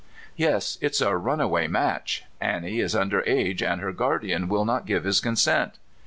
"*' 0.29 0.35
Yes; 0.45 0.79
it's 0.81 0.99
a 0.99 1.15
runaway 1.15 1.67
match. 1.67 2.23
Annie 2.39 2.79
is 2.79 2.95
under 2.95 3.21
age, 3.25 3.61
and 3.61 3.79
her 3.81 3.91
guardian 3.91 4.49
will 4.49 4.65
not 4.65 4.87
give 4.87 5.03
his 5.03 5.19
consent." 5.19 5.77